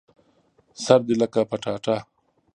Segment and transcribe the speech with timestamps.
[0.83, 1.97] سر دي لکه پټاټه